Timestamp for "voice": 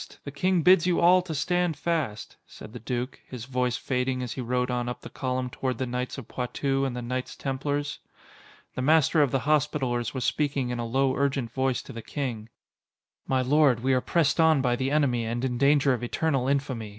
3.45-3.77, 11.51-11.83